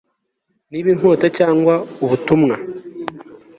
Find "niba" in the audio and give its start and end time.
0.71-0.87